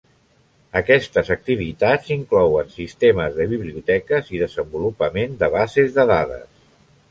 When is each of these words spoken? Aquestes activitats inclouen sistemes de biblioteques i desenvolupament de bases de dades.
Aquestes 0.79 1.27
activitats 1.35 2.09
inclouen 2.15 2.73
sistemes 2.79 3.37
de 3.41 3.47
biblioteques 3.53 4.33
i 4.37 4.43
desenvolupament 4.47 5.39
de 5.45 5.53
bases 5.61 5.97
de 6.01 6.11
dades. 6.17 6.53